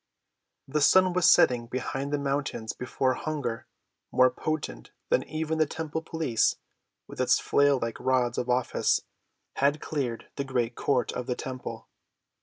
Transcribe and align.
The 0.67 0.81
sun 0.81 1.13
was 1.13 1.31
setting 1.31 1.67
behind 1.67 2.11
the 2.11 2.17
mountains 2.17 2.73
before 2.73 3.13
hunger, 3.13 3.67
more 4.11 4.31
potent 4.31 4.89
than 5.09 5.21
even 5.25 5.59
the 5.59 5.67
temple 5.67 6.01
police 6.01 6.55
with 7.05 7.21
its 7.21 7.39
flail‐like 7.39 7.97
rods 7.99 8.39
of 8.39 8.49
office, 8.49 9.03
had 9.57 9.79
cleared 9.79 10.31
the 10.37 10.43
great 10.43 10.73
court 10.73 11.11
of 11.11 11.27
the 11.27 11.35
temple. 11.35 11.87